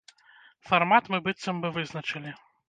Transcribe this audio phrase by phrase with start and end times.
[0.69, 2.35] Фармат мы быццам бы вызначылі.